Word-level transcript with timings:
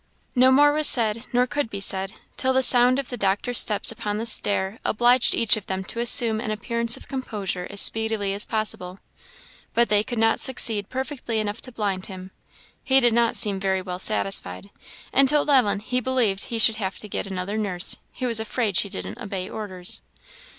No 0.33 0.51
more 0.51 0.71
was 0.71 0.87
said, 0.89 1.25
nor 1.31 1.45
could 1.45 1.69
be 1.69 1.79
said, 1.79 2.13
till 2.35 2.53
the 2.53 2.63
sound 2.63 2.97
of 2.97 3.09
the 3.09 3.17
doctor's 3.17 3.59
steps 3.59 3.91
upon 3.91 4.17
the 4.17 4.25
stair 4.25 4.79
obliged 4.83 5.35
each 5.35 5.55
of 5.55 5.67
them 5.67 5.83
to 5.83 5.99
assume 5.99 6.41
an 6.41 6.49
appearance 6.49 6.97
of 6.97 7.07
composure 7.07 7.67
as 7.69 7.81
speedily 7.81 8.33
as 8.33 8.43
possible. 8.43 8.97
But 9.75 9.89
they 9.89 10.01
could 10.03 10.17
not 10.17 10.39
succeed 10.39 10.89
perfectly 10.89 11.39
enough 11.39 11.61
to 11.61 11.71
blind 11.71 12.07
him. 12.07 12.31
He 12.83 12.99
did 12.99 13.13
not 13.13 13.35
seem 13.35 13.59
very 13.59 13.83
well 13.83 13.99
satisfied, 13.99 14.71
and 15.13 15.29
told 15.29 15.51
Ellen 15.51 15.79
he 15.81 15.99
believed 15.99 16.45
he 16.45 16.57
should 16.57 16.77
have 16.77 16.97
to 16.97 17.07
get 17.07 17.27
another 17.27 17.55
nurse 17.55 17.97
he 18.11 18.25
was 18.25 18.39
afraid 18.39 18.77
she 18.77 18.89
didn't 18.89 19.19
obey 19.19 19.47
orders. 19.47 20.01